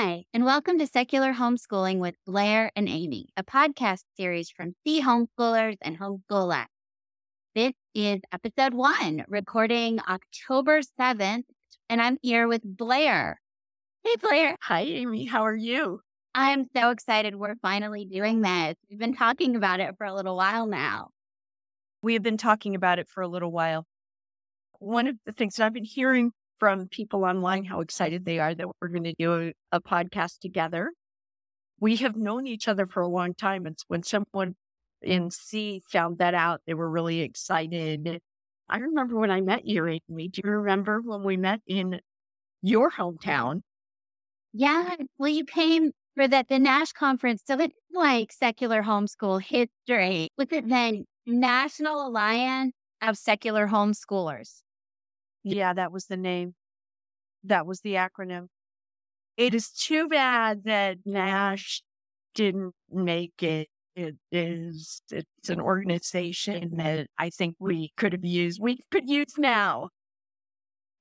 [0.00, 5.02] Hi, and welcome to Secular Homeschooling with Blair and Amy, a podcast series from SEA
[5.02, 6.66] Homeschoolers and Homeschool.
[7.56, 11.42] This is episode one, recording October 7th,
[11.90, 13.40] and I'm here with Blair.
[14.04, 14.54] Hey, Blair.
[14.60, 15.24] Hi, Amy.
[15.24, 16.00] How are you?
[16.32, 18.76] I'm so excited we're finally doing this.
[18.88, 21.08] We've been talking about it for a little while now.
[22.02, 23.84] We have been talking about it for a little while.
[24.78, 28.54] One of the things that I've been hearing from people online how excited they are
[28.54, 30.92] that we're going to do a, a podcast together.
[31.80, 33.66] We have known each other for a long time.
[33.66, 34.56] And when someone
[35.02, 38.20] in SEA found that out, they were really excited.
[38.68, 40.28] I remember when I met you, Amy.
[40.28, 42.00] Do you remember when we met in
[42.62, 43.62] your hometown?
[44.52, 44.96] Yeah.
[45.18, 47.42] Well, you came for that the Nash conference.
[47.46, 50.30] So it's like secular homeschool history.
[50.36, 54.62] Was it then National Alliance of Secular Homeschoolers?
[55.56, 56.54] Yeah, that was the name.
[57.44, 58.48] That was the acronym.
[59.36, 61.82] It is too bad that Nash
[62.34, 63.68] didn't make it.
[63.94, 69.36] It is, it's an organization that I think we could have used, we could use
[69.36, 69.90] now.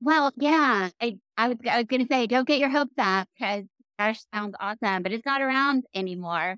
[0.02, 3.28] Well, yeah, I, I was, I was going to say, don't get your hopes up
[3.38, 3.66] because
[4.00, 6.58] Nash sounds awesome, but it's not around anymore.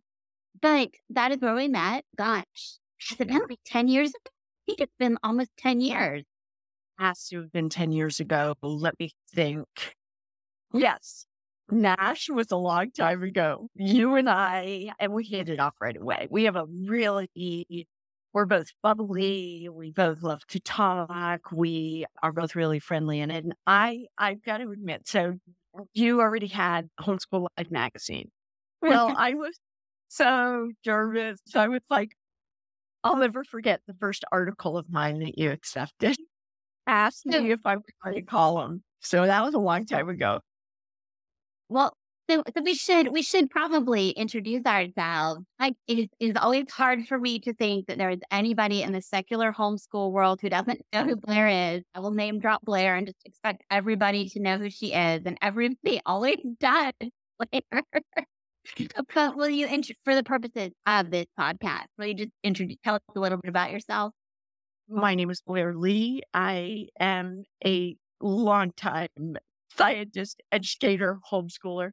[0.61, 2.05] But that is where we met.
[2.17, 4.11] Gosh, has it been like 10 years?
[4.15, 4.29] I
[4.65, 6.23] think it's been almost 10 years
[6.99, 8.55] has to have been 10 years ago.
[8.61, 9.95] Let me think.
[10.73, 11.25] Yes.
[11.71, 13.69] Nash was a long time ago.
[13.75, 16.27] You and I, and we hit it off right away.
[16.29, 17.87] We have a really,
[18.33, 19.69] we're both bubbly.
[19.71, 21.51] We both love to talk.
[21.51, 23.19] We are both really friendly.
[23.19, 25.35] And, and I, I've got to admit, so
[25.93, 28.31] you already had Homeschool Life magazine.
[28.81, 29.57] Well, I was
[30.07, 31.39] so nervous.
[31.55, 32.11] I was like,
[33.03, 36.17] I'll never forget the first article of mine that you accepted
[36.89, 38.83] asked me if I would write a column.
[38.99, 40.41] So that was a long time ago.
[41.69, 41.93] Well,
[42.29, 45.41] so, so we should we should probably introduce ourselves.
[45.59, 49.01] Like it is, always hard for me to think that there is anybody in the
[49.01, 51.83] secular homeschool world who doesn't know who Blair is.
[51.95, 55.37] I will name drop Blair and just expect everybody to know who she is, and
[55.41, 56.93] everybody always does.
[57.39, 57.83] Blair.
[59.15, 59.67] but will you,
[60.03, 63.49] for the purposes of this podcast, will you just introduce, tell us a little bit
[63.49, 64.13] about yourself?
[64.91, 66.23] My name is Blair Lee.
[66.33, 69.37] I am a longtime
[69.77, 71.91] scientist, educator, homeschooler.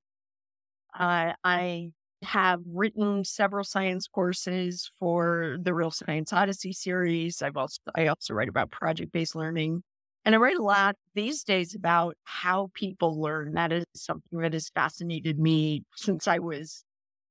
[0.99, 1.91] Uh, I
[2.23, 7.43] have written several science courses for the Real Science Odyssey series.
[7.43, 9.83] I've also I also write about project based learning,
[10.25, 13.53] and I write a lot these days about how people learn.
[13.53, 16.83] That is something that has fascinated me since I was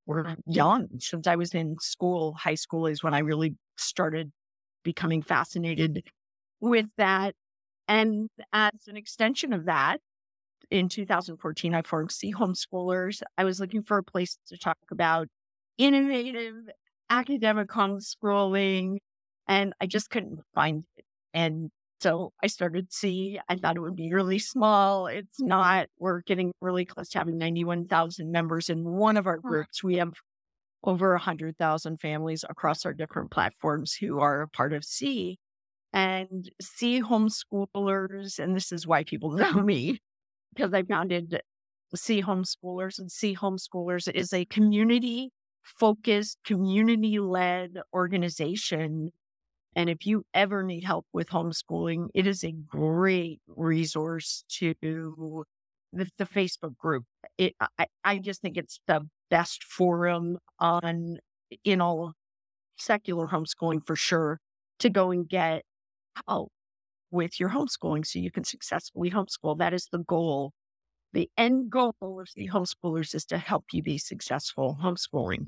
[0.06, 0.90] were young.
[1.00, 4.32] Since I was in school, high school is when I really started
[4.86, 6.04] becoming fascinated
[6.62, 7.36] with that.
[7.90, 10.00] And as an extension of that,
[10.72, 13.22] in 2014, I formed SEA Homeschoolers.
[13.38, 15.28] I was looking for a place to talk about
[15.78, 16.56] innovative
[17.10, 18.98] academic homeschooling,
[19.48, 21.06] and I just couldn't find it.
[21.34, 21.70] And
[22.00, 23.40] so I started SEA.
[23.48, 25.08] I thought it would be really small.
[25.08, 25.88] It's not.
[26.00, 29.84] We're getting really close to having 91,000 members in one of our groups.
[29.84, 30.14] We have
[30.86, 35.38] over 100,000 families across our different platforms who are a part of SEA.
[35.92, 40.00] And SEA homeschoolers, and this is why people know me,
[40.54, 41.42] because I founded
[41.94, 45.32] SEA homeschoolers, and SEA homeschoolers is a community
[45.64, 49.12] focused, community led organization.
[49.76, 55.46] And if you ever need help with homeschooling, it is a great resource to
[55.96, 57.06] the, the Facebook group.
[57.38, 61.18] It, I, I just think it's the best forum on
[61.64, 62.14] in all
[62.78, 64.40] secular homeschooling for sure
[64.80, 65.64] to go and get
[66.28, 66.52] help
[67.12, 69.58] with your homeschooling so you can successfully homeschool.
[69.58, 70.52] That is the goal.
[71.14, 75.48] The end goal of the homeschoolers is to help you be successful homeschooling.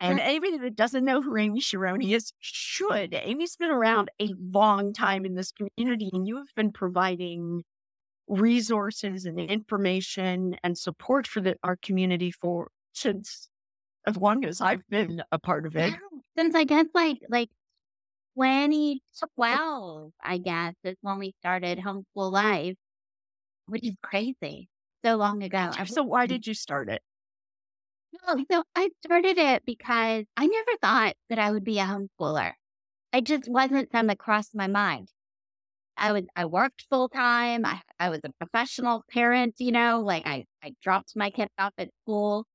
[0.00, 3.14] And anybody that doesn't know who Amy Sharony is should.
[3.14, 7.64] Amy's been around a long time in this community, and you have been providing
[8.28, 13.48] resources and information and support for the, our community for since
[14.06, 15.94] as long as I've been a part of it.
[16.36, 17.48] Since I guess like like
[18.36, 22.76] 2012, I guess is when we started homeschool life,
[23.66, 24.68] which is crazy.
[25.04, 25.70] So long ago.
[25.86, 27.02] So why did you start it?
[28.26, 32.52] No, so I started it because I never thought that I would be a homeschooler.
[33.12, 35.10] It just wasn't something that crossed my mind.
[35.98, 37.64] I was I worked full time.
[37.66, 41.72] I, I was a professional parent, you know, like I, I dropped my kids off
[41.78, 42.46] at school.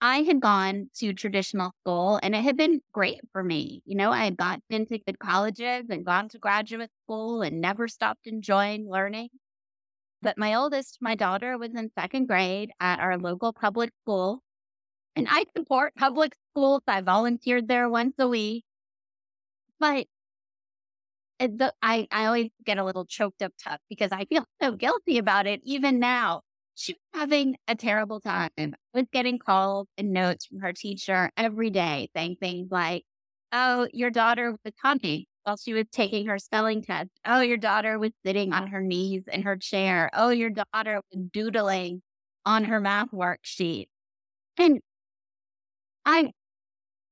[0.00, 3.82] I had gone to traditional school and it had been great for me.
[3.84, 7.88] You know, I had gotten into good colleges and gone to graduate school and never
[7.88, 9.28] stopped enjoying learning.
[10.22, 14.42] But my oldest, my daughter, was in second grade at our local public school.
[15.16, 16.82] And I support public schools.
[16.88, 18.64] I volunteered there once a week.
[19.78, 20.06] But
[21.42, 24.72] Eh, the, I, I always get a little choked up tough because I feel so
[24.72, 26.42] guilty about it even now.
[26.74, 28.50] She was having a terrible time
[28.94, 33.04] with getting calls and notes from her teacher every day saying things like,
[33.52, 37.10] Oh, your daughter was humming while she was taking her spelling test.
[37.26, 40.08] Oh, your daughter was sitting on her knees in her chair.
[40.14, 42.02] Oh, your daughter was doodling
[42.46, 43.86] on her math worksheet.
[44.58, 44.80] And
[46.04, 46.32] I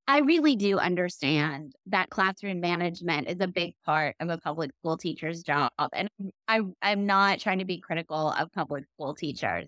[0.07, 4.97] I really do understand that classroom management is a big part of a public school
[4.97, 5.71] teacher's job.
[5.93, 6.09] And
[6.47, 9.67] I, I'm not trying to be critical of public school teachers,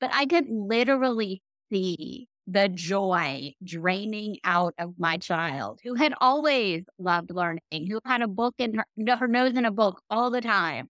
[0.00, 6.84] but I could literally see the joy draining out of my child who had always
[6.98, 10.40] loved learning, who had a book in her, her nose in a book all the
[10.40, 10.88] time.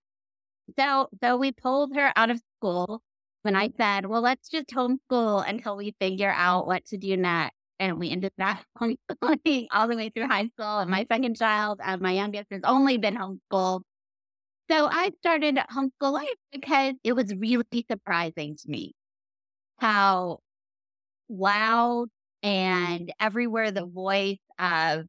[0.79, 3.02] So, so we pulled her out of school
[3.43, 7.57] when I said, well, let's just homeschool until we figure out what to do next
[7.78, 10.78] and we ended up homeschooling all the way through high school.
[10.78, 13.82] And my second child, and my youngest, has only been homeschooled.
[14.70, 18.94] So I started homeschool life because it was really surprising to me
[19.78, 20.40] how
[21.28, 22.08] loud
[22.42, 25.06] and everywhere the voice of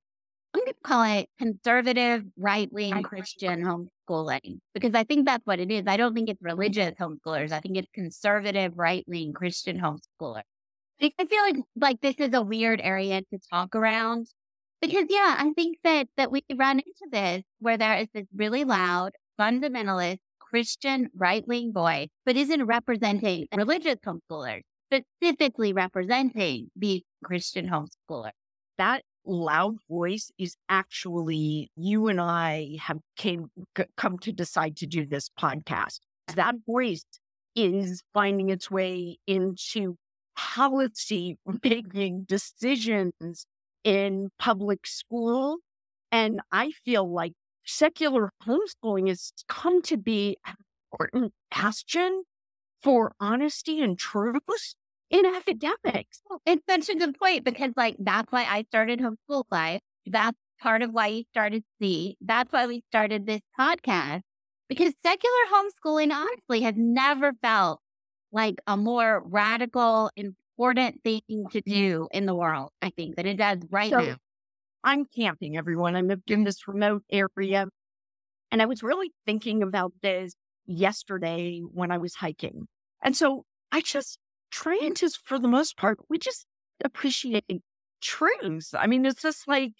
[0.51, 5.59] I'm going to call it conservative, right wing Christian homeschooling because I think that's what
[5.59, 5.83] it is.
[5.85, 7.51] I don't think it's religious homeschoolers.
[7.51, 10.41] I think it's conservative, right wing Christian homeschoolers.
[11.01, 14.27] I feel like like this is a weird area to talk around
[14.81, 18.63] because yeah, I think that that we run into this where there is this really
[18.63, 24.61] loud fundamentalist Christian right wing voice, but isn't representing religious homeschoolers,
[24.91, 28.31] specifically representing the Christian homeschooler.
[28.77, 34.87] That loud voice is actually you and I have came c- come to decide to
[34.87, 35.99] do this podcast.
[36.35, 37.05] That voice
[37.55, 39.97] is finding its way into
[40.39, 43.45] policy making decisions
[43.83, 45.57] in public school.
[46.11, 47.33] And I feel like
[47.65, 50.55] secular homeschooling has come to be an
[50.91, 52.23] important bastion
[52.81, 54.41] for honesty and truth
[55.11, 56.21] in academics.
[56.45, 59.81] It's such a good point because, like, that's why I started homeschool life.
[60.05, 62.17] That's part of why you started SEA.
[62.21, 64.21] That's why we started this podcast
[64.67, 67.81] because secular homeschooling, honestly, has never felt
[68.31, 71.71] like a more radical, important thing to mm-hmm.
[71.71, 74.15] do in the world, I think, that it does right so, now.
[74.83, 75.95] I'm camping, everyone.
[75.95, 77.67] I'm in this remote area.
[78.51, 80.33] And I was really thinking about this
[80.65, 82.67] yesterday when I was hiking.
[83.03, 84.17] And so I just
[84.51, 86.45] trying to, for the most part, we just
[86.83, 87.45] appreciate
[88.01, 88.73] truth.
[88.73, 89.73] I mean, it's just like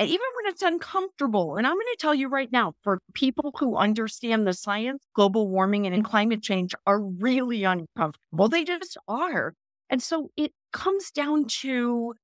[0.00, 3.52] and even when it's uncomfortable, and I'm going to tell you right now, for people
[3.58, 8.48] who understand the science, global warming and climate change are really uncomfortable.
[8.48, 9.52] They just are.
[9.90, 12.14] And so it comes down to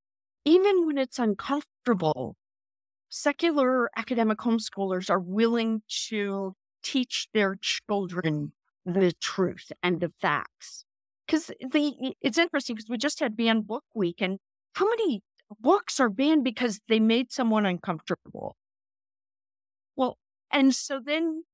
[0.46, 2.36] even when it's uncomfortable,
[3.10, 8.52] secular academic homeschoolers are willing to teach their children
[8.86, 10.86] the truth and the facts.
[11.26, 14.38] Because the it's interesting because we just had banned book week, and
[14.76, 15.20] how many
[15.60, 18.56] books are banned because they made someone uncomfortable.
[19.96, 20.18] Well,
[20.50, 21.44] and so then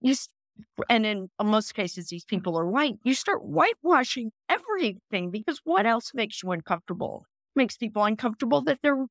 [0.00, 0.14] you,
[0.88, 2.28] and in most cases, these mm.
[2.28, 2.96] people are white.
[3.04, 7.26] You start whitewashing everything because what else makes you uncomfortable?
[7.54, 9.06] Makes people uncomfortable that their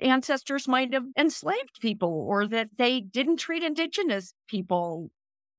[0.00, 5.10] ancestors might have enslaved people or that they didn't treat indigenous people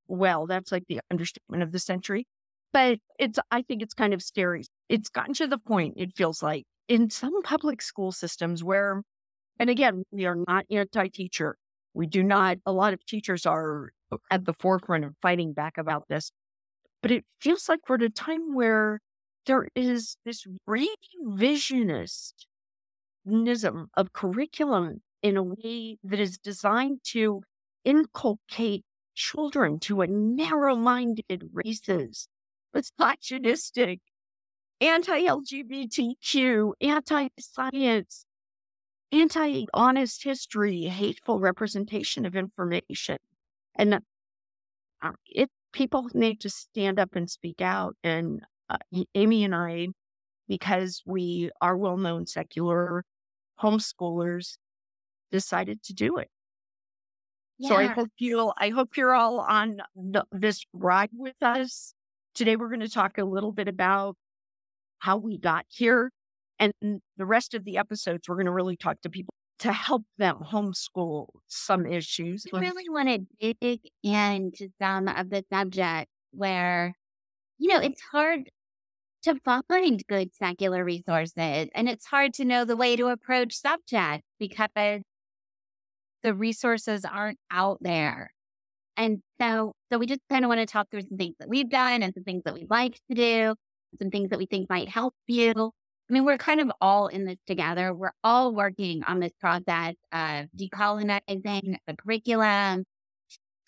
[0.08, 0.48] well.
[0.48, 2.26] That's like the understatement of the century.
[2.72, 4.64] But it's, I think it's kind of scary.
[4.90, 9.04] It's gotten to the point, it feels like, in some public school systems where,
[9.60, 11.58] and again, we are not anti teacher.
[11.94, 13.92] We do not, a lot of teachers are
[14.32, 16.32] at the forefront of fighting back about this.
[17.02, 19.00] But it feels like we're at a time where
[19.46, 22.34] there is this revisionism
[23.96, 27.42] of curriculum in a way that is designed to
[27.84, 28.86] inculcate
[29.16, 32.28] children to a narrow minded races,
[32.74, 34.00] misogynistic,
[34.82, 38.26] anti LGBTQ, anti science,
[39.12, 43.18] anti honest history, hateful representation of information.
[43.76, 44.02] And
[45.02, 47.96] uh, it, people need to stand up and speak out.
[48.04, 48.78] And uh,
[49.16, 49.88] Amy and I,
[50.48, 53.04] because we are well known secular
[53.62, 54.58] homeschoolers,
[55.32, 56.30] decided to do it.
[57.58, 57.70] Yeah.
[57.70, 61.94] So I hope you I hope you're all on the, this ride with us.
[62.34, 64.18] Today we're going to talk a little bit about
[65.04, 66.12] how we got here.
[66.60, 66.74] And
[67.18, 70.38] the rest of the episodes, we're going to really talk to people to help them
[70.50, 72.46] homeschool some issues.
[72.54, 76.94] I really want to dig into some of the subjects where,
[77.58, 78.50] you know, it's hard
[79.24, 84.28] to find good secular resources and it's hard to know the way to approach subjects
[84.40, 85.02] because
[86.24, 88.32] the resources aren't out there.
[88.96, 91.70] And so, so we just kind of want to talk through some things that we've
[91.70, 93.56] done and some things that we'd like to do,
[94.00, 95.72] some things that we think might help you.
[96.10, 97.94] I mean, we're kind of all in this together.
[97.94, 102.86] We're all working on this process of decolonizing the curriculum,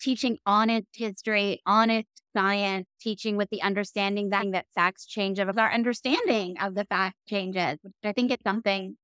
[0.00, 5.72] teaching honest history, honest science, teaching with the understanding that, that facts change of our
[5.72, 8.96] understanding of the fact changes, which I think is something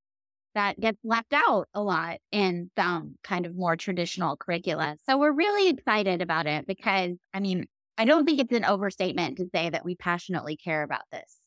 [0.55, 4.97] that gets left out a lot in some kind of more traditional curricula.
[5.09, 7.67] So we're really excited about it because, I mean,
[8.03, 11.39] I don't think it's an overstatement to say that we passionately care about this.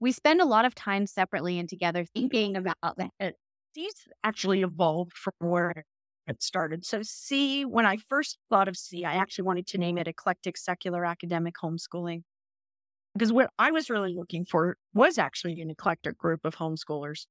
[0.00, 3.36] We spend a lot of time separately and together thinking about that.
[3.74, 5.86] These actually evolved from where
[6.26, 6.84] it started.
[6.84, 10.58] So, SEA, when I first thought of SEA, I actually wanted to name it Eclectic
[10.58, 12.24] Secular Academic Homeschooling.
[13.14, 17.24] Because what I was really looking for was actually an eclectic group of homeschoolers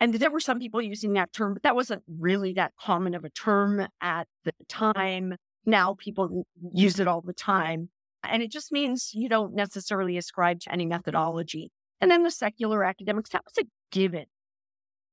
[0.00, 3.24] and there were some people using that term, but that wasn't really that common of
[3.24, 5.36] a term at the time.
[5.66, 7.90] Now people use it all the time.
[8.22, 11.70] And it just means you don't necessarily ascribe to any methodology.
[12.00, 14.26] And then the secular academics, that was a given.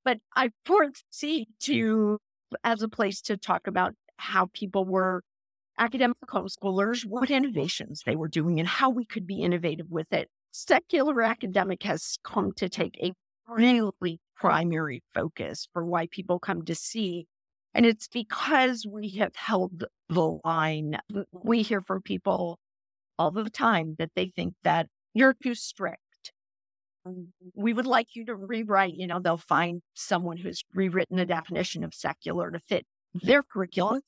[0.03, 0.51] But I
[1.09, 2.19] SEA to
[2.63, 5.21] as a place to talk about how people were
[5.77, 10.29] academic homeschoolers, what innovations they were doing, and how we could be innovative with it.
[10.51, 13.13] Secular academic has come to take a
[13.47, 17.27] really primary focus for why people come to SEA.
[17.77, 20.97] And it's because we have held the line.
[21.31, 22.57] We hear from people
[23.19, 26.01] all the time that they think that you're too strict.
[27.07, 27.27] Mm.
[27.53, 31.83] We would like you to rewrite, you know, they'll find someone who's rewritten a definition
[31.83, 33.27] of secular to fit mm-hmm.
[33.27, 34.01] their curriculum.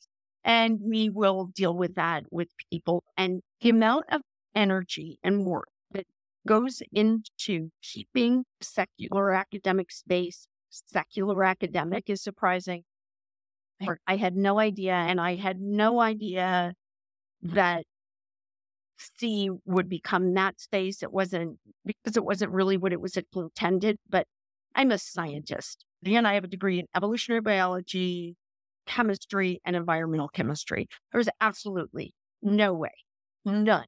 [0.44, 3.04] And we will deal with that with people.
[3.16, 4.22] And the amount of
[4.56, 6.08] energy and work that
[6.48, 10.48] goes into keeping secular academic space.
[10.72, 12.84] Secular academic is surprising.
[14.08, 16.74] I had no idea, and I had no idea
[17.44, 17.86] that
[18.98, 21.02] SEA would become that space.
[21.04, 24.28] It wasn't because it wasn't really what it was intended, but
[24.76, 25.86] I'm a scientist.
[26.06, 28.36] And I have a degree in evolutionary biology,
[28.86, 30.88] chemistry, and environmental chemistry.
[31.12, 32.94] There was absolutely no way,
[33.46, 33.86] none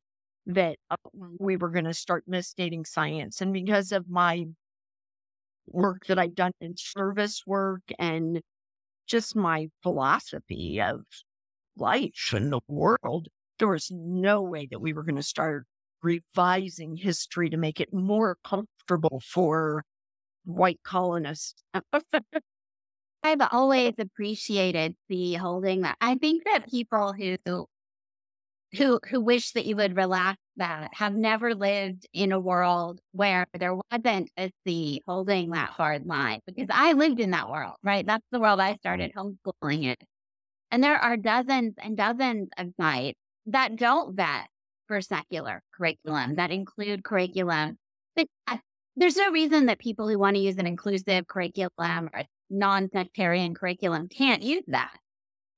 [0.47, 0.95] that uh,
[1.39, 3.41] we were going to start misstating science.
[3.41, 4.45] And because of my
[5.67, 8.41] work that I've done in service work and
[9.11, 11.01] just my philosophy of
[11.75, 13.27] life and the world,
[13.59, 15.65] there was no way that we were going to start
[16.01, 19.83] revising history to make it more comfortable for
[20.45, 21.61] white colonists.
[23.23, 25.97] I've always appreciated the holding that.
[25.99, 27.37] I think that people who
[28.77, 33.47] who who wish that you would relax that have never lived in a world where
[33.57, 38.05] there wasn't a SEA holding that hard line because I lived in that world, right?
[38.05, 39.95] That's the world I started homeschooling in.
[40.69, 44.49] And there are dozens and dozens of sites that don't vet
[44.87, 47.79] for secular curriculum, that include curriculum.
[48.15, 48.57] But uh,
[48.95, 53.55] there's no reason that people who want to use an inclusive curriculum or non sectarian
[53.55, 54.95] curriculum can't use that.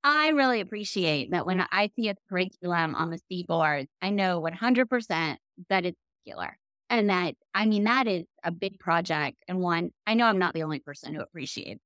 [0.03, 5.37] I really appreciate that when I see a curriculum on the seaboard, I know 100%
[5.69, 6.57] that it's secular.
[6.89, 10.53] And that, I mean, that is a big project and one I know I'm not
[10.53, 11.81] the only person who appreciates.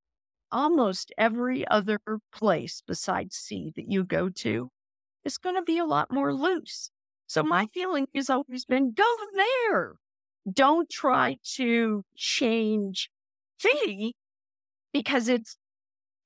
[0.52, 2.00] Almost every other
[2.34, 4.70] place besides SEA that you go to
[5.24, 6.90] is going to be a lot more loose.
[7.28, 9.94] So my feeling has always been go there.
[10.52, 13.10] Don't try to change
[13.60, 14.14] SEA
[14.94, 15.58] because it's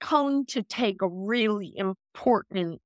[0.01, 2.81] come to take a really important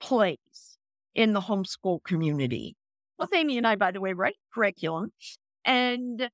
[0.00, 0.76] place
[1.14, 2.76] in the homeschool community.
[3.18, 5.12] Well, Amy and I, by the way, write curriculum.
[5.64, 6.28] And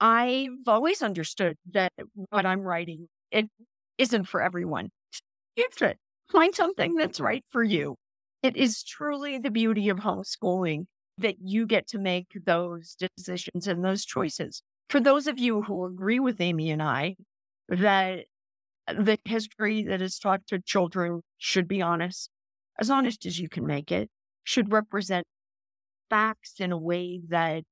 [0.00, 1.92] I've always understood that
[2.30, 3.46] what I'm writing, it
[3.96, 4.90] isn't for everyone.
[5.56, 5.98] It's it.
[6.30, 7.96] Find something that's right for you.
[8.42, 10.84] It is truly the beauty of homeschooling
[11.16, 14.62] that you get to make those decisions and those choices.
[14.88, 17.16] For those of you who agree with Amy and I
[17.68, 18.26] that
[18.96, 22.30] the history that is taught to children should be honest,
[22.78, 24.10] as honest as you can make it,
[24.44, 25.26] should represent
[26.08, 27.64] facts in a way that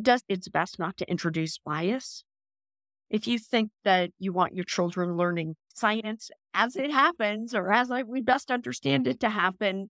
[0.00, 2.24] does its best not to introduce bias.
[3.10, 7.90] If you think that you want your children learning science as it happens or as
[8.06, 9.88] we best understand it to happen,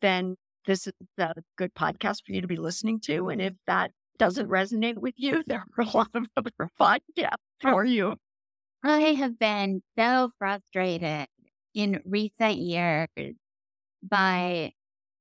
[0.00, 3.28] then this is a good podcast for you to be listening to.
[3.28, 7.84] And if that doesn't resonate with you, there are a lot of other podcasts for
[7.84, 8.16] you.
[8.84, 11.28] I have been so frustrated
[11.74, 13.08] in recent years
[14.02, 14.72] by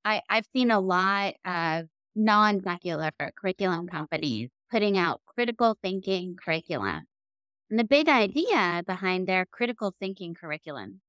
[0.06, 7.04] I, I've seen a lot of non secular curriculum companies putting out critical thinking curriculum.
[7.70, 11.02] And the big idea behind their critical thinking curriculum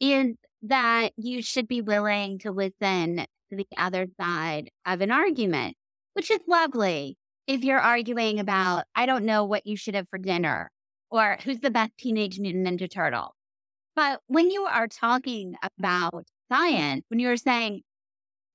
[0.00, 3.18] is that you should be willing to listen
[3.50, 5.76] to the other side of an argument,
[6.14, 7.16] which is lovely.
[7.46, 10.70] If you're arguing about, I don't know what you should have for dinner,
[11.10, 13.34] or who's the best Teenage Mutant Ninja Turtle.
[13.96, 17.82] But when you are talking about science, when you're saying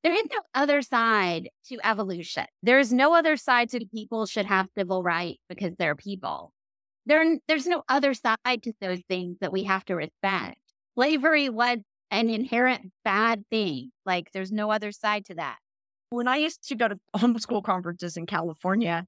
[0.03, 4.45] there is no other side to evolution, there is no other side to people should
[4.45, 6.53] have civil rights because they're people.
[7.05, 10.57] There, there's no other side to those things that we have to respect
[10.95, 11.79] slavery was
[12.11, 13.91] an inherent bad thing.
[14.05, 15.57] Like there's no other side to that.
[16.09, 19.05] When I used to go to homeschool conferences in California,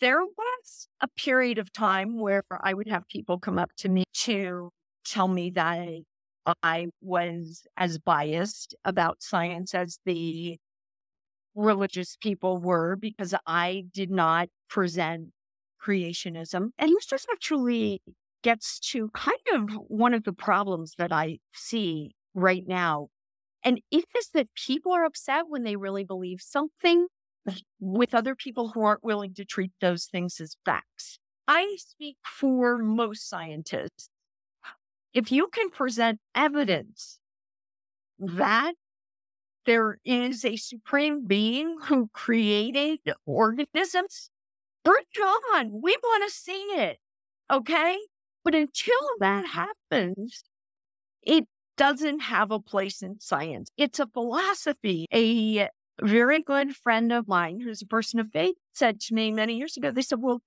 [0.00, 0.55] there was
[1.00, 4.70] a period of time where I would have people come up to me to
[5.04, 5.88] tell me that
[6.62, 10.58] I was as biased about science as the
[11.54, 15.30] religious people were because I did not present
[15.84, 16.70] creationism.
[16.78, 18.00] And this just actually
[18.42, 23.08] gets to kind of one of the problems that I see right now.
[23.64, 27.08] And it is that people are upset when they really believe something
[27.80, 31.18] with other people who aren't willing to treat those things as facts.
[31.48, 34.08] I speak for most scientists.
[35.14, 37.18] If you can present evidence
[38.18, 38.74] that
[39.64, 44.30] there is a supreme being who created organisms,
[44.84, 45.80] bring it on.
[45.82, 46.98] We want to see it.
[47.50, 47.98] Okay.
[48.44, 50.44] But until that happens,
[51.22, 53.70] it doesn't have a place in science.
[53.76, 55.06] It's a philosophy.
[55.12, 55.68] A
[56.02, 59.76] very good friend of mine, who's a person of faith, said to me many years
[59.76, 60.42] ago, they said, Well,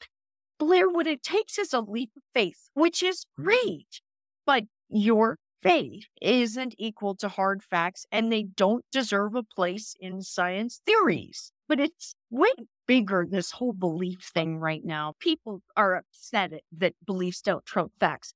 [0.59, 3.45] Blair, what it takes is a leap of faith, which is mm.
[3.45, 4.01] great,
[4.45, 10.21] but your faith isn't equal to hard facts and they don't deserve a place in
[10.21, 11.51] science theories.
[11.67, 12.49] But it's way
[12.87, 15.13] bigger, this whole belief thing right now.
[15.19, 18.33] People are upset that beliefs don't trump facts.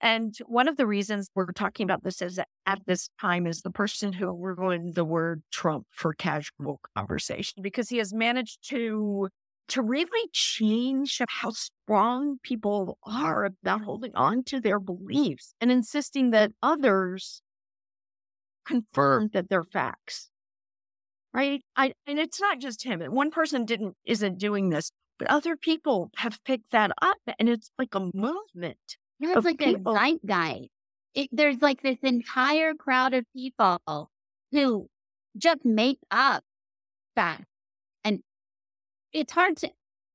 [0.00, 3.70] And one of the reasons we're talking about this is at this time is the
[3.70, 9.28] person who we're going the word Trump for casual conversation because he has managed to
[9.68, 16.30] to really change how strong people are about holding on to their beliefs and insisting
[16.30, 17.42] that others
[18.66, 20.30] confirm that they're facts
[21.32, 21.62] right?
[21.76, 23.00] I and it's not just him.
[23.00, 27.70] One person didn't isn't doing this, but other people have picked that up, and it's
[27.78, 28.96] like a movement.
[29.20, 29.94] Yeah, it's like people.
[29.94, 30.68] a zeitgeist.
[31.14, 34.10] It, there's like this entire crowd of people
[34.52, 34.88] who
[35.36, 36.42] just make up
[37.14, 37.44] facts,
[38.04, 38.20] and
[39.12, 39.70] it's hard to.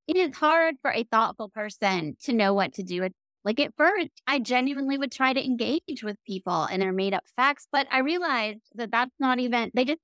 [0.07, 3.07] It is hard for a thoughtful person to know what to do.
[3.43, 7.23] Like at first, I genuinely would try to engage with people and their made up
[7.35, 9.99] facts, but I realized that that's not even, they just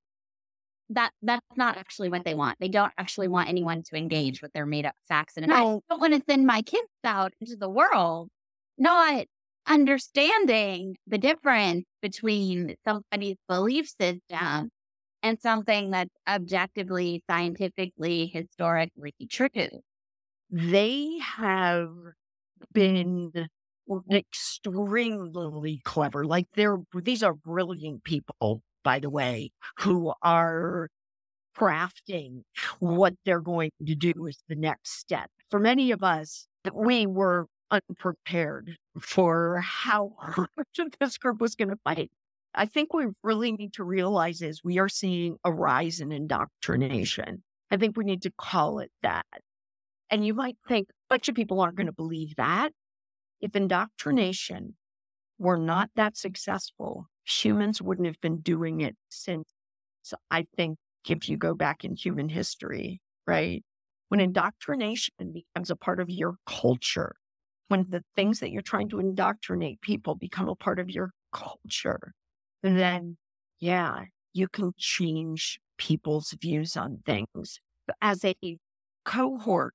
[0.90, 2.58] that that's not actually what they want.
[2.60, 5.36] They don't actually want anyone to engage with their made up facts.
[5.36, 5.82] And no.
[5.90, 8.28] I don't want to send my kids out into the world
[8.78, 9.26] not
[9.66, 14.70] understanding the difference between somebody's belief system
[15.22, 19.80] and something that's objectively, scientifically, historically true.
[20.50, 21.90] They have
[22.72, 23.32] been
[24.10, 26.24] extremely clever.
[26.24, 30.88] Like they're these are brilliant people by the way, who are
[31.56, 32.42] crafting
[32.80, 35.30] what they're going to do as the next step.
[35.50, 40.14] For many of us, we were unprepared for how
[40.56, 42.10] much this group was going to fight.
[42.54, 47.42] I think we really need to realize is we are seeing a rise in indoctrination.
[47.70, 49.24] I think we need to call it that.
[50.10, 52.72] And you might think a bunch of people aren't going to believe that.
[53.40, 54.76] If indoctrination
[55.38, 59.48] were not that successful, humans wouldn't have been doing it since
[60.02, 63.64] so I think if you go back in human history, right?
[64.08, 67.14] When indoctrination becomes a part of your culture,
[67.72, 72.12] when the things that you're trying to indoctrinate people become a part of your culture,
[72.62, 73.16] then
[73.60, 74.04] yeah,
[74.34, 77.60] you can change people's views on things.
[78.02, 78.34] As a
[79.06, 79.72] cohort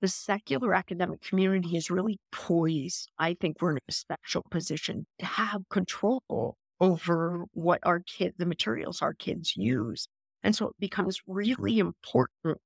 [0.00, 3.10] the secular academic community is really poised.
[3.18, 8.46] I think we're in a special position to have control over what our kids, the
[8.46, 10.06] materials our kids use.
[10.44, 12.60] And so it becomes really important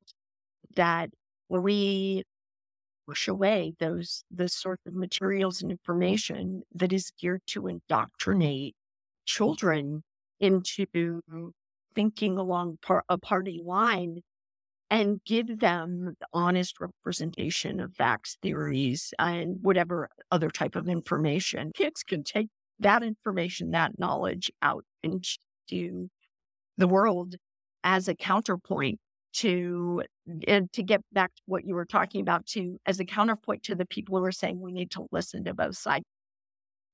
[0.76, 1.08] that
[1.48, 2.24] we
[3.06, 8.74] push away those the sort of materials and information that is geared to indoctrinate
[9.26, 10.02] children
[10.40, 11.20] into
[11.94, 14.20] thinking along par- a party line
[14.90, 21.72] and give them the honest representation of facts, theories, and whatever other type of information.
[21.74, 26.08] Kids can take that information, that knowledge out into
[26.76, 27.36] the world
[27.82, 28.98] as a counterpoint
[29.32, 30.02] to
[30.46, 33.74] and to get back to what you were talking about to as a counterpoint to
[33.74, 36.04] the people who are saying we need to listen to both sides.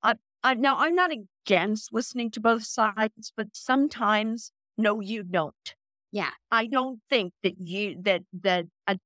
[0.02, 5.74] I, I, now I'm not against listening to both sides, but sometimes no, you don't.
[6.12, 8.98] Yeah, I don't think that you that that a,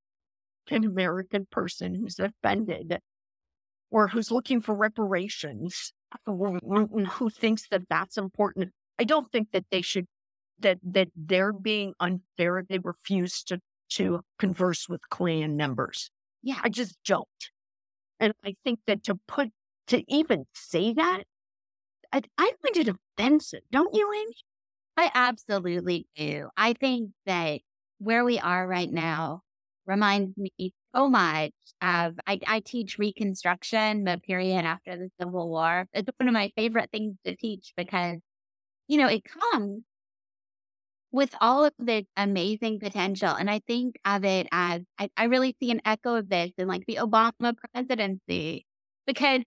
[0.70, 2.98] an American person who's offended
[3.90, 5.92] or who's looking for reparations
[6.26, 8.70] who thinks that that's important.
[8.98, 10.06] I don't think that they should
[10.60, 12.64] that that they're being unfair.
[12.66, 13.60] They refuse to
[13.96, 16.10] to converse with Klan members.
[16.42, 17.28] Yeah, I just don't.
[18.20, 19.50] And I think that to put
[19.88, 21.24] to even say that,
[22.12, 23.60] I, I find it offensive.
[23.70, 24.36] Don't you, Amy?
[24.96, 26.48] I absolutely do.
[26.56, 27.60] I think that
[27.98, 29.40] where we are right now
[29.86, 31.52] reminds me so much
[31.82, 35.86] of I, I teach Reconstruction, the period after the Civil War.
[35.92, 38.18] It's one of my favorite things to teach because,
[38.86, 39.82] you know, it comes
[41.14, 43.28] with all of this amazing potential.
[43.28, 46.66] And I think of it as I, I really see an echo of this in
[46.66, 48.66] like the Obama presidency
[49.06, 49.42] because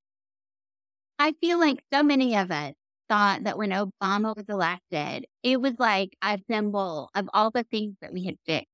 [1.19, 2.73] I feel like so many of us
[3.10, 7.95] thought that when Obama was elected, it was like a symbol of all the things
[8.01, 8.67] that we had fixed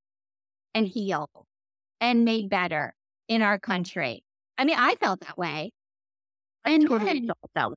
[0.76, 1.30] and healed
[2.00, 2.94] and made better
[3.28, 4.24] in our country.
[4.60, 5.72] I mean, I felt that way.
[6.64, 7.74] And totally way.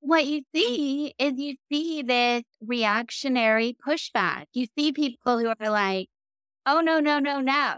[0.00, 4.44] What you see is you see this reactionary pushback.
[4.52, 6.08] You see people who are like,
[6.66, 7.76] oh, no, no, no, no,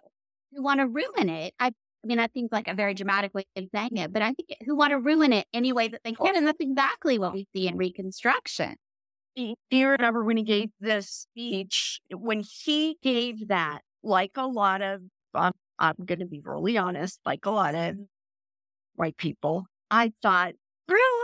[0.52, 1.54] who want to ruin it.
[1.58, 4.32] I, I mean, I think like a very dramatic way of saying it, but I
[4.32, 6.36] think who want to ruin it any way that they can.
[6.36, 8.76] And that's exactly what we see in Reconstruction.
[9.36, 12.00] Do you remember when he gave this speech?
[12.10, 15.02] When he gave that, like a lot of
[15.34, 17.96] um, I'm going to be really honest, like a lot of
[18.96, 20.52] white people, I thought,
[20.88, 21.19] really?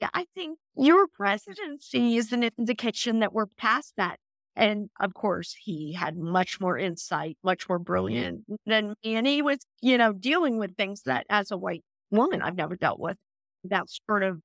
[0.00, 4.18] Yeah, I think your presidency is an indication that we're past that.
[4.56, 7.84] And of course, he had much more insight, much more mm-hmm.
[7.84, 9.14] brilliant than me.
[9.14, 12.76] And he was, you know, dealing with things that as a white woman I've never
[12.76, 13.16] dealt with.
[13.64, 14.40] That sort of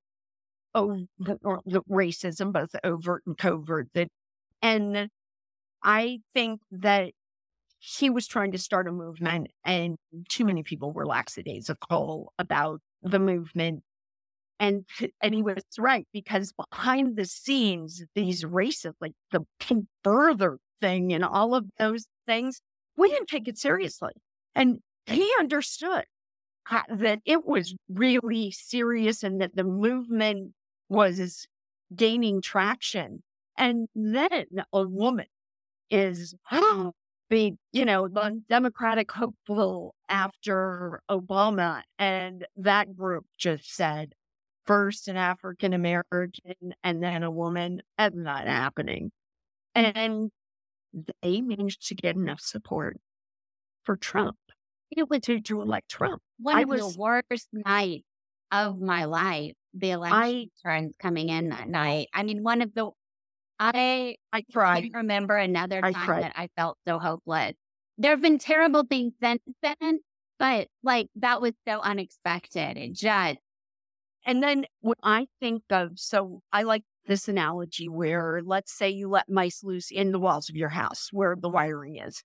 [0.75, 3.87] oh, the racism, both overt and covert.
[3.93, 4.09] That,
[4.61, 5.09] and
[5.81, 7.13] I think that
[7.79, 9.95] he was trying to start a movement, and
[10.29, 13.83] too many people were lackadaisical about the movement.
[14.59, 14.85] And
[15.21, 19.45] and he was right because behind the scenes, these races, like the
[20.03, 22.61] birther thing and all of those things,
[22.97, 24.13] we didn't take it seriously.
[24.55, 26.05] And he understood
[26.89, 30.53] that it was really serious and that the movement
[30.89, 31.47] was
[31.95, 33.21] gaining traction.
[33.57, 35.27] And then a woman
[35.89, 36.35] is
[37.29, 41.81] be, you know, the Democratic hopeful after Obama.
[41.99, 44.13] And that group just said,
[44.65, 47.81] first an African American and then a woman.
[47.97, 48.47] That's not mm.
[48.47, 49.11] happening.
[49.73, 50.31] And
[51.21, 52.97] they managed to get enough support
[53.83, 54.37] for Trump.
[54.91, 56.21] It went to, to elect Trump.
[56.39, 58.05] One I of was, the worst night
[58.51, 62.07] of my life, the election I, turns coming in that night.
[62.13, 62.91] I mean, one of the
[63.59, 64.81] I I cried.
[64.83, 66.23] can't remember another I time cried.
[66.23, 67.53] that I felt so hopeless.
[67.97, 69.99] There have been terrible things since then,
[70.39, 72.77] but like that was so unexpected.
[72.77, 73.39] It just
[74.25, 79.07] and then when I think of, so I like this analogy where let's say you
[79.09, 82.23] let mice loose in the walls of your house where the wiring is.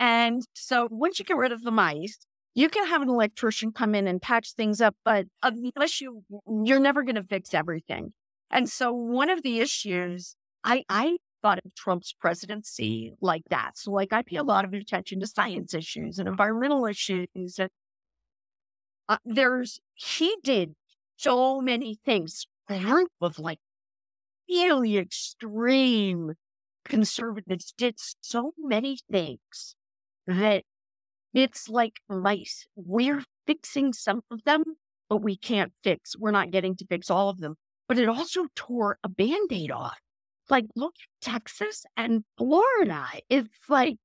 [0.00, 2.18] And so once you get rid of the mice,
[2.54, 6.22] you can have an electrician come in and patch things up, but unless you,
[6.64, 8.12] you're never going to fix everything.
[8.50, 13.72] And so one of the issues I, I thought of Trump's presidency like that.
[13.78, 17.28] So, like, I pay a lot of attention to science issues and environmental issues.
[17.34, 17.70] And
[19.08, 20.74] uh, there's, he did
[21.16, 22.46] so many things.
[22.68, 23.58] A group of like
[24.48, 26.34] really extreme
[26.84, 29.74] conservatives did so many things
[30.26, 30.64] that
[31.34, 32.66] it's like mice.
[32.76, 34.64] We're fixing some of them,
[35.08, 37.56] but we can't fix, we're not getting to fix all of them.
[37.88, 39.98] But it also tore a band aid off
[40.50, 43.06] like look at Texas and Florida.
[43.28, 43.96] It's like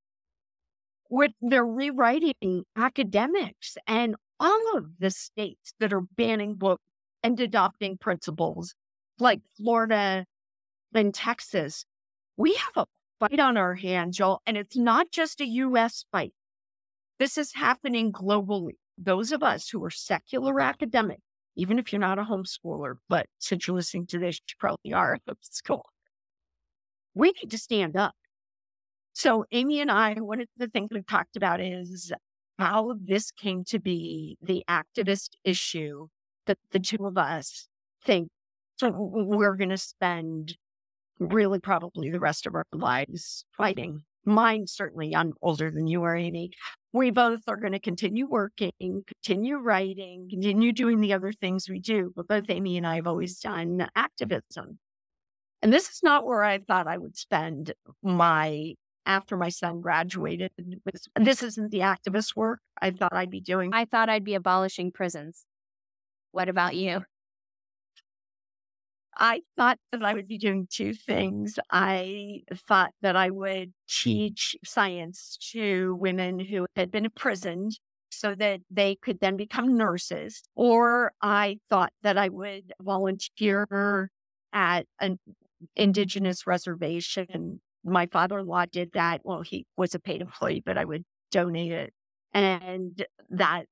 [1.07, 6.83] what they're rewriting academics and all of the states that are banning books
[7.23, 8.75] and adopting principles
[9.19, 10.25] like Florida
[10.93, 11.85] and Texas.
[12.37, 12.85] We have a
[13.19, 16.33] fight on our hands, y'all, and it's not just a US fight.
[17.19, 18.77] This is happening globally.
[18.97, 21.19] Those of us who are secular academic,
[21.55, 25.13] even if you're not a homeschooler, but since you're listening to this, you probably are
[25.13, 25.81] a homeschooler
[27.13, 28.15] we need to stand up.
[29.13, 32.13] So, Amy and I, one of the things we've talked about is
[32.57, 36.07] how this came to be the activist issue
[36.45, 37.67] that the two of us
[38.03, 38.29] think
[38.81, 40.57] we're going to spend
[41.19, 44.01] really probably the rest of our lives fighting.
[44.25, 46.51] Mine, certainly, I'm older than you are, Amy.
[46.93, 51.79] We both are going to continue working, continue writing, continue doing the other things we
[51.79, 52.11] do.
[52.15, 54.79] But both Amy and I have always done activism.
[55.61, 57.73] And this is not where I thought I would spend
[58.03, 58.73] my
[59.05, 60.51] after my son graduated.
[61.15, 63.71] This isn't the activist work I thought I'd be doing.
[63.73, 65.45] I thought I'd be abolishing prisons.
[66.31, 67.03] What about you?
[69.17, 71.59] I thought that I would be doing two things.
[71.69, 77.77] I thought that I would teach science to women who had been imprisoned
[78.09, 80.41] so that they could then become nurses.
[80.55, 84.09] Or I thought that I would volunteer
[84.53, 85.19] at an
[85.75, 87.61] indigenous reservation.
[87.83, 89.21] My father in law did that.
[89.23, 91.93] Well, he was a paid employee, but I would donate it.
[92.33, 93.65] And that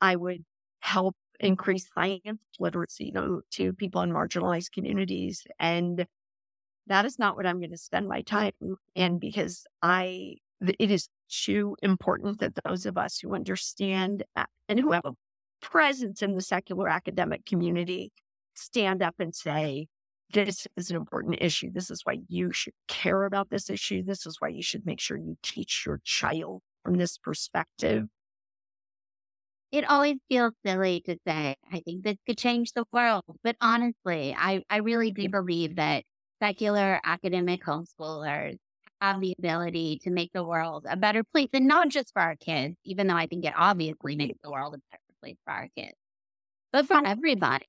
[0.00, 0.44] I would
[0.80, 5.46] help increase science literacy you know, to people in marginalized communities.
[5.58, 6.06] And
[6.86, 8.52] that is not what I'm going to spend my time.
[8.94, 10.36] And because I,
[10.78, 15.12] it is too important that those of us who understand uh, and who have a
[15.60, 18.12] presence in the secular academic community
[18.54, 19.88] stand up and say,
[20.32, 21.70] this is an important issue.
[21.72, 24.02] This is why you should care about this issue.
[24.02, 28.08] This is why you should make sure you teach your child from this perspective.
[29.74, 33.24] It always feels silly to say, I think this could change the world.
[33.42, 36.04] But honestly, I, I really do believe that
[36.40, 38.58] secular academic homeschoolers
[39.00, 41.48] have the ability to make the world a better place.
[41.52, 44.74] And not just for our kids, even though I think it obviously makes the world
[44.74, 45.96] a better place for our kids,
[46.72, 47.66] but for everybody.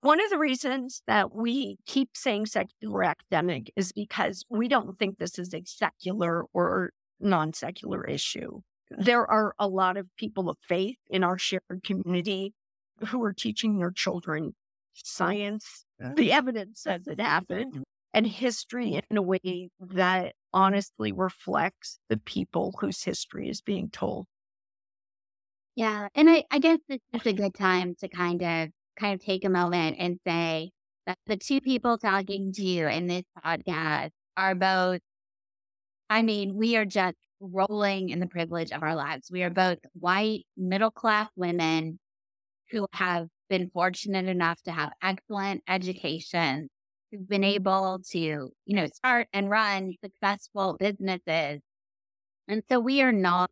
[0.00, 5.18] One of the reasons that we keep saying secular academic is because we don't think
[5.18, 8.62] this is a secular or non secular issue.
[8.90, 12.54] There are a lot of people of faith in our shared community
[13.08, 14.54] who are teaching their children
[14.94, 15.84] science.
[15.98, 22.74] The evidence says it happened and history in a way that honestly reflects the people
[22.80, 24.26] whose history is being told.
[25.76, 26.08] Yeah.
[26.14, 29.44] And I, I guess this is a good time to kind of kind of take
[29.44, 30.70] a moment and say
[31.06, 35.00] that the two people talking to you in this podcast are both,
[36.10, 39.30] I mean, we are just rolling in the privilege of our lives.
[39.30, 41.98] We are both white, middle class women
[42.70, 46.68] who have been fortunate enough to have excellent education,
[47.10, 47.54] who've been mm-hmm.
[47.54, 51.60] able to, you know, start and run successful businesses.
[52.46, 53.50] And so we are not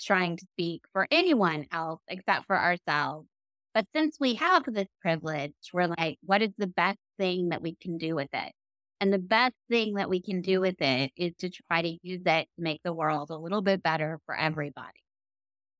[0.00, 3.28] trying to speak for anyone else except for ourselves.
[3.74, 7.74] But since we have this privilege, we're like, what is the best thing that we
[7.74, 8.52] can do with it?
[9.00, 12.22] And the best thing that we can do with it is to try to use
[12.24, 15.02] that to make the world a little bit better for everybody.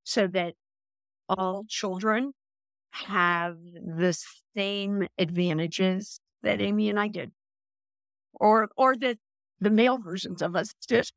[0.04, 0.54] So that
[1.28, 2.32] all children
[2.90, 4.16] have the
[4.56, 7.32] same advantages that Amy and I did.
[8.34, 9.18] Or or that
[9.60, 11.08] the male versions of us did.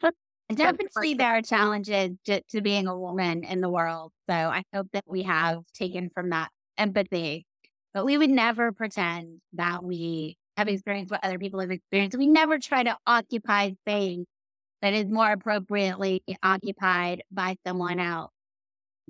[0.54, 4.12] Definitely there are challenges to, to being a woman in the world.
[4.28, 7.46] So I hope that we have taken from that empathy.
[7.92, 12.16] But we would never pretend that we have experienced what other people have experienced.
[12.16, 14.26] We never try to occupy things
[14.82, 18.30] that is more appropriately occupied by someone else.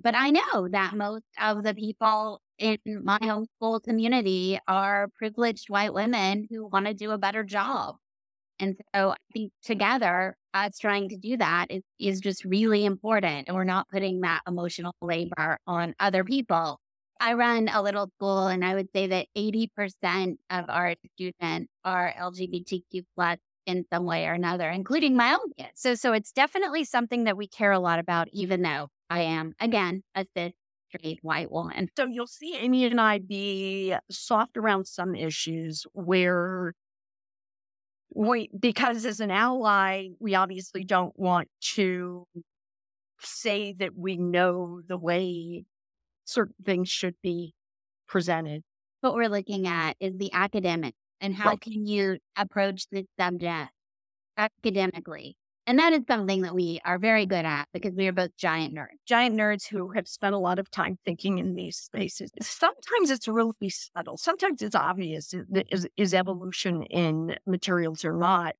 [0.01, 5.93] But I know that most of the people in my homeschool community are privileged white
[5.93, 7.95] women who want to do a better job.
[8.59, 13.47] And so I think together, us trying to do that is, is just really important.
[13.47, 16.79] And we're not putting that emotional labor on other people.
[17.19, 22.13] I run a little school, and I would say that 80% of our students are
[22.17, 25.81] LGBTQ plus in some way or another, including my own kids.
[25.81, 29.53] So, so it's definitely something that we care a lot about, even though I am,
[29.59, 30.53] again, a cis
[30.89, 31.89] straight white woman.
[31.97, 36.73] So you'll see Amy and I be soft around some issues where
[38.13, 42.27] we, because as an ally, we obviously don't want to
[43.19, 45.65] say that we know the way
[46.25, 47.53] certain things should be
[48.07, 48.63] presented.
[49.01, 51.61] What we're looking at is the academic and how right.
[51.61, 53.71] can you approach this subject
[54.37, 55.37] academically.
[55.67, 58.75] And that is something that we are very good at because we are both giant
[58.75, 58.97] nerds.
[59.07, 62.29] Giant nerds who have spent a lot of time thinking in these spaces.
[62.39, 64.17] Sometimes it's really subtle.
[64.17, 65.33] Sometimes it's obvious
[65.71, 68.55] is, is evolution in materials or not.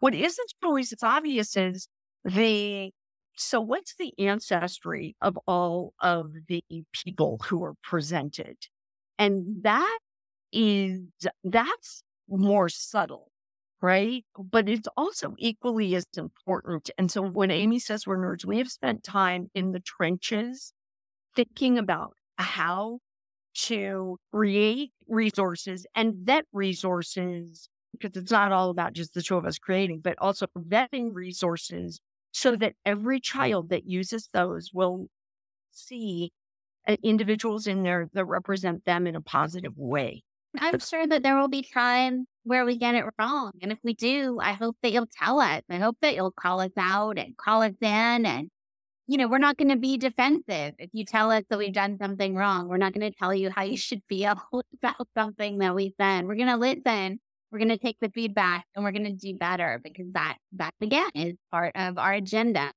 [0.00, 1.86] What isn't always as obvious is
[2.24, 2.90] the
[3.38, 8.56] so, what's the ancestry of all of the people who are presented?
[9.18, 9.98] And that
[10.52, 11.02] is,
[11.44, 13.30] that's more subtle,
[13.80, 14.24] right?
[14.38, 16.90] But it's also equally as important.
[16.98, 20.72] And so, when Amy says we're nerds, we have spent time in the trenches
[21.36, 22.98] thinking about how
[23.54, 29.44] to create resources and vet resources because it's not all about just the two of
[29.46, 32.00] us creating, but also vetting resources
[32.38, 35.08] so that every child that uses those will
[35.72, 36.32] see
[36.86, 40.22] uh, individuals in there that represent them in a positive way.
[40.58, 43.52] I'm sure that there will be times where we get it wrong.
[43.60, 45.62] And if we do, I hope that you'll tell us.
[45.68, 48.24] I hope that you'll call us out and call us in.
[48.24, 48.48] And,
[49.06, 50.74] you know, we're not going to be defensive.
[50.78, 53.50] If you tell us that we've done something wrong, we're not going to tell you
[53.50, 54.40] how you should feel
[54.82, 56.26] about something that we've done.
[56.26, 57.20] We're going to listen.
[57.50, 60.74] We're going to take the feedback and we're going to do better because that, that
[60.80, 62.72] again is part of our agenda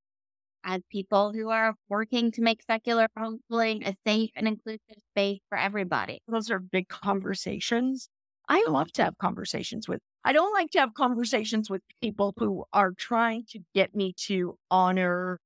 [0.64, 4.80] as people who are working to make secular homeschooling a safe and inclusive
[5.12, 6.22] space for everybody.
[6.28, 8.10] Those are big conversations.
[8.48, 10.00] I love to have conversations with.
[10.24, 14.58] I don't like to have conversations with people who are trying to get me to
[14.70, 15.40] honor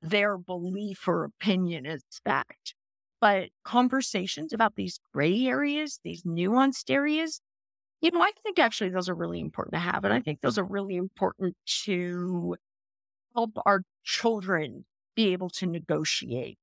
[0.00, 2.74] their belief or opinion as fact.
[3.20, 7.40] But conversations about these gray areas, these nuanced areas,
[8.02, 10.04] you know, I think actually those are really important to have.
[10.04, 12.56] And I think those are really important to
[13.34, 14.84] help our children
[15.14, 16.58] be able to negotiate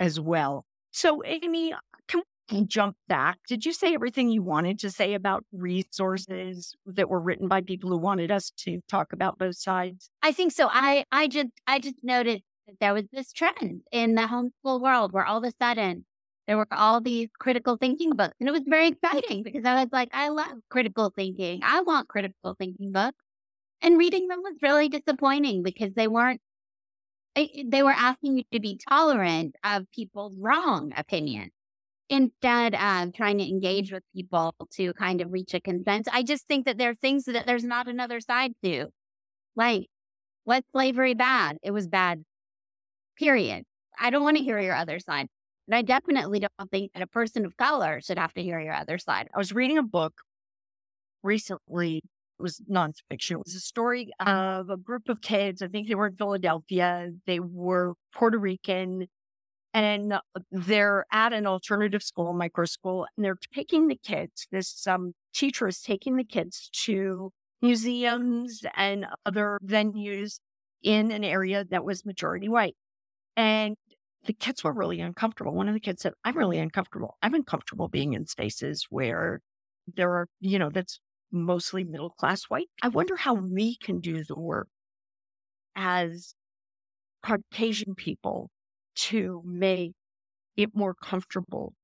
[0.00, 0.64] as well.
[0.90, 1.74] So, Amy,
[2.08, 3.38] can we jump back?
[3.46, 7.90] Did you say everything you wanted to say about resources that were written by people
[7.90, 10.08] who wanted us to talk about both sides?
[10.22, 10.68] I think so.
[10.72, 15.12] I I just I just noticed that there was this trend in the homeschool world
[15.12, 16.06] where all of a sudden
[16.48, 18.34] there were all these critical thinking books.
[18.40, 21.60] And it was very exciting because I was like, I love critical thinking.
[21.62, 23.18] I want critical thinking books.
[23.82, 26.40] And reading them was really disappointing because they weren't,
[27.36, 31.50] they were asking you to be tolerant of people's wrong opinion
[32.08, 36.12] instead of trying to engage with people to kind of reach a consensus.
[36.12, 38.86] I just think that there are things that there's not another side to.
[39.54, 39.88] Like,
[40.46, 41.58] was slavery bad?
[41.62, 42.24] It was bad,
[43.18, 43.64] period.
[44.00, 45.28] I don't want to hear your other side.
[45.68, 48.74] And I definitely don't think that a person of color should have to hear your
[48.74, 49.28] other side.
[49.34, 50.14] I was reading a book
[51.22, 52.02] recently
[52.38, 53.32] it was nonfiction.
[53.32, 55.60] It was a story of a group of kids.
[55.60, 57.10] I think they were in Philadelphia.
[57.26, 59.08] They were Puerto Rican
[59.74, 60.14] and
[60.50, 64.46] they're at an alternative school, micro school, and they're taking the kids.
[64.50, 70.38] This um, teacher is taking the kids to museums and other venues
[70.82, 72.76] in an area that was majority white.
[73.36, 73.76] And
[74.26, 75.54] the kids were really uncomfortable.
[75.54, 77.16] One of the kids said, I'm really uncomfortable.
[77.22, 79.40] I'm uncomfortable being in spaces where
[79.94, 81.00] there are, you know, that's
[81.30, 82.68] mostly middle class white.
[82.82, 84.68] I wonder how we can do the work
[85.76, 86.34] as
[87.24, 88.50] Caucasian people
[88.96, 89.92] to make
[90.56, 91.74] it more comfortable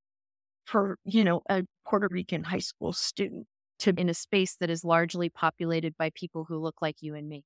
[0.64, 3.46] for, you know, a Puerto Rican high school student
[3.80, 7.28] to in a space that is largely populated by people who look like you and
[7.28, 7.44] me.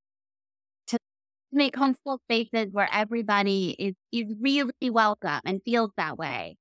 [1.51, 6.57] Make homeschool spaces where everybody is, is really welcome and feels that way.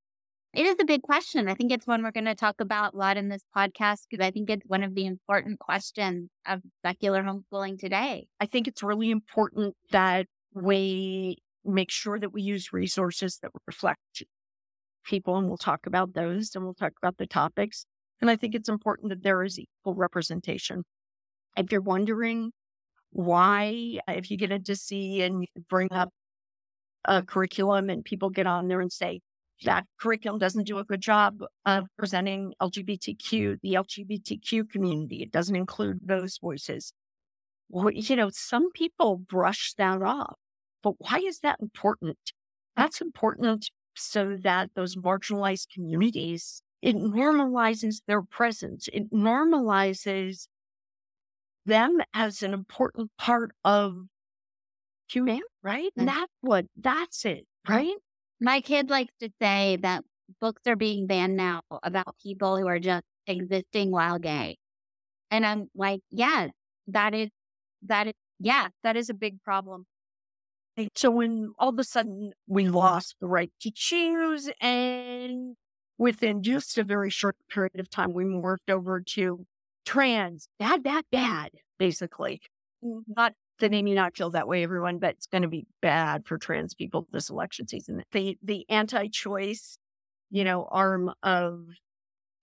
[0.53, 1.49] It is a big question.
[1.49, 4.25] I think it's one we're going to talk about a lot in this podcast because
[4.25, 8.27] I think it's one of the important questions of secular homeschooling today.
[8.39, 14.23] I think it's really important that we make sure that we use resources that reflect
[15.05, 17.85] people, and we'll talk about those and we'll talk about the topics.
[18.21, 20.83] And I think it's important that there is equal representation.
[21.55, 22.51] If you're wondering
[23.11, 26.09] why, uh, if you get into SEA and you bring up
[27.05, 29.21] a curriculum and people get on there and say,
[29.63, 35.23] that curriculum doesn't do a good job of presenting LGBTQ, the LGBTQ community.
[35.23, 36.93] It doesn't include those voices.
[37.69, 40.35] Well, you know, some people brush that off.
[40.83, 42.17] But why is that important?
[42.75, 48.87] That's important so that those marginalized communities, it normalizes their presence.
[48.93, 50.47] It normalizes
[51.67, 53.95] them as an important part of
[55.07, 55.91] humanity, right?
[55.97, 55.99] Mm.
[55.99, 57.75] And that's what, that's it, mm.
[57.75, 57.95] right?
[58.41, 60.03] My kid likes to say that
[60.41, 64.57] books are being banned now about people who are just existing while gay.
[65.29, 66.47] And I'm like, yeah,
[66.87, 67.29] that is,
[67.83, 69.85] that is, yeah, that is a big problem.
[70.95, 75.55] So when all of a sudden we lost the right to choose and
[75.97, 79.45] within just a very short period of time, we moved over to
[79.87, 82.41] trans, bad, bad, bad, basically.
[82.83, 86.27] Mm, not that Amy not feel that way, everyone, but it's going to be bad
[86.27, 88.03] for trans people this election season.
[88.11, 89.77] The the anti-choice,
[90.29, 91.61] you know, arm of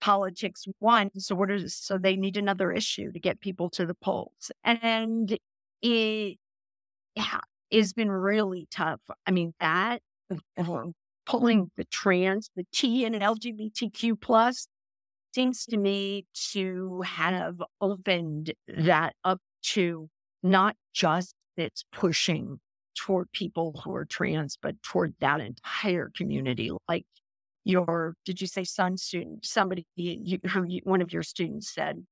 [0.00, 1.10] politics won.
[1.18, 5.38] So what is so they need another issue to get people to the polls, and
[5.82, 6.38] it
[7.14, 7.40] yeah,
[7.70, 9.00] has been really tough.
[9.26, 10.00] I mean that
[10.58, 10.84] uh,
[11.26, 14.66] pulling the trans, the T and LGBTQ plus
[15.34, 20.08] seems to me to have opened that up to
[20.42, 22.60] not just it's pushing
[22.96, 26.70] toward people who are trans, but toward that entire community.
[26.88, 27.04] Like
[27.64, 29.44] your, did you say son student?
[29.44, 32.04] Somebody, you, who you, one of your students said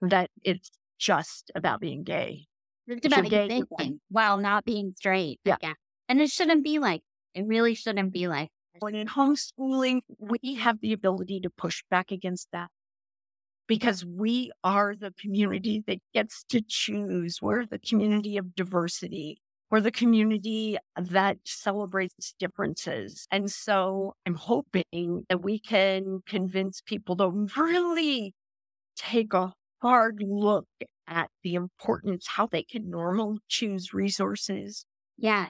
[0.00, 2.46] that it's just about being gay.
[2.86, 5.40] It's about existing while not being straight.
[5.44, 5.56] Yeah.
[5.62, 5.74] yeah.
[6.08, 7.02] And it shouldn't be like,
[7.34, 8.50] it really shouldn't be like.
[8.80, 12.68] When in homeschooling, we have the ability to push back against that
[13.66, 17.38] because we are the community that gets to choose.
[17.40, 19.38] We're the community of diversity.
[19.70, 23.26] We're the community that celebrates differences.
[23.30, 28.34] And so I'm hoping that we can convince people to really
[28.96, 29.52] take a
[29.82, 30.66] hard look
[31.06, 34.84] at the importance, how they can normally choose resources.
[35.16, 35.48] Yeah.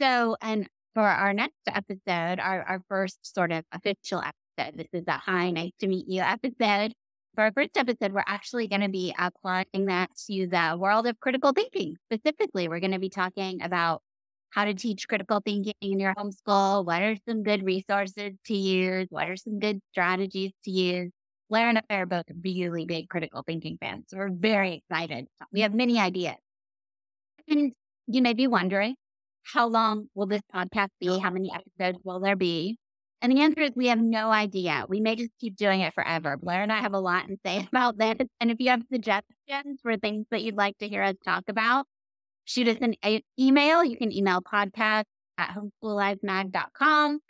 [0.00, 5.04] So, and for our next episode, our, our first sort of official episode, this is
[5.06, 6.92] a hi, nice to meet you episode.
[7.34, 11.20] For our first episode, we're actually going to be applying that to the world of
[11.20, 11.96] critical thinking.
[12.12, 14.02] Specifically, we're going to be talking about
[14.50, 16.84] how to teach critical thinking in your homeschool.
[16.84, 19.06] What are some good resources to use?
[19.10, 21.12] What are some good strategies to use?
[21.48, 24.06] Blair and I are both really big critical thinking fans.
[24.08, 25.26] So we're very excited.
[25.52, 26.36] We have many ideas.
[27.48, 27.72] And
[28.08, 28.96] you may be wondering,
[29.42, 31.18] how long will this podcast be?
[31.18, 32.78] How many episodes will there be?
[33.22, 34.86] And the answer is we have no idea.
[34.88, 36.36] We may just keep doing it forever.
[36.36, 38.16] Blair and I have a lot to say about this.
[38.40, 41.86] And if you have suggestions for things that you'd like to hear us talk about,
[42.44, 43.84] shoot us an a- email.
[43.84, 45.04] You can email podcast
[45.36, 47.20] at homeschoollifemag.com.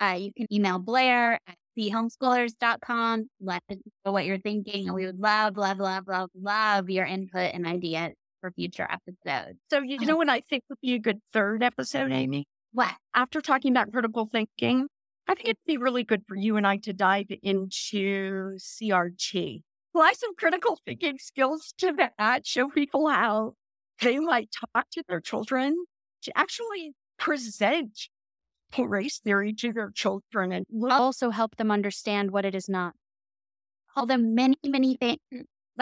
[0.00, 3.28] Uh, you can email Blair at seahomeschoolers.com.
[3.40, 4.86] Let us know what you're thinking.
[4.86, 9.58] And we would love, love, love, love, love your input and ideas for future episodes.
[9.70, 10.04] So, you oh.
[10.04, 12.46] know what I think would be a good third episode, Amy?
[12.72, 12.94] What?
[13.14, 14.86] After talking about critical thinking,
[15.28, 19.62] I think it'd be really good for you and I to dive into CRT.
[19.94, 23.54] Apply some critical thinking skills to that, show people how
[24.00, 25.76] they might talk to their children
[26.22, 28.08] to actually present
[28.78, 32.94] race theory to their children and also help them understand what it is not.
[33.96, 35.18] All the many, many things.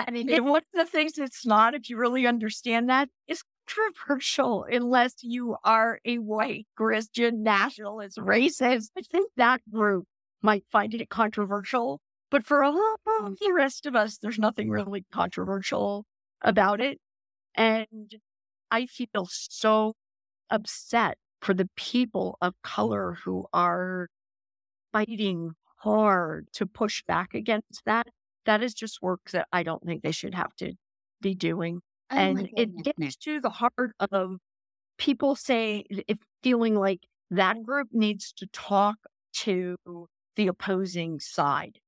[0.07, 5.15] And one of the things it's not, if you really understand that, is controversial unless
[5.23, 8.91] you are a white Christian nationalist racist.
[8.97, 10.05] I think that group
[10.43, 12.01] might find it controversial.
[12.31, 16.05] But for all the rest of us, there's nothing really controversial
[16.43, 16.99] about it.
[17.55, 18.15] And
[18.71, 19.95] I feel so
[20.51, 24.09] upset for the people of color who are
[24.93, 28.09] fighting hard to push back against that.
[28.49, 30.73] That is just work that I don't think they should have to
[31.21, 31.83] be doing.
[32.11, 34.39] Oh and it gets to the heart of
[34.97, 38.97] people say if feeling like that group needs to talk
[39.35, 39.77] to
[40.37, 41.79] the opposing side.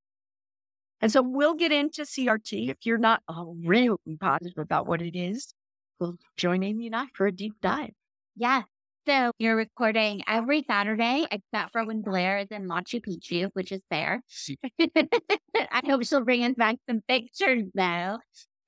[1.01, 2.69] And so we'll get into CRT.
[2.69, 5.55] If you're not uh, really positive about what it is,
[5.99, 7.95] we'll join Amy and I for a deep dive.
[8.37, 8.65] Yeah.
[9.11, 13.81] So you're recording every Saturday, except for when Blair is in Machu Picchu, which is
[13.91, 14.23] fair.
[14.79, 18.19] I hope she'll bring us back some pictures though.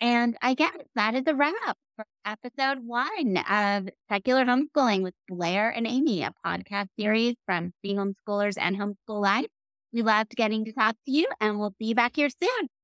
[0.01, 5.71] And I guess that is a wrap for episode one of Secular Homeschooling with Blair
[5.71, 9.47] and Amy, a podcast series from SEA Homeschoolers and Homeschool Life.
[9.93, 12.69] We loved getting to talk to you, and we'll see you back here soon.